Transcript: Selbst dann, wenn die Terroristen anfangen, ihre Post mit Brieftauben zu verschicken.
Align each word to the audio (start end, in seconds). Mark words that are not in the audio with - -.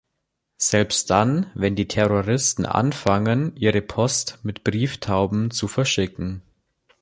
Selbst 0.57 1.11
dann, 1.11 1.51
wenn 1.53 1.75
die 1.75 1.87
Terroristen 1.87 2.65
anfangen, 2.65 3.55
ihre 3.55 3.83
Post 3.83 4.39
mit 4.41 4.63
Brieftauben 4.63 5.51
zu 5.51 5.67
verschicken. 5.67 6.41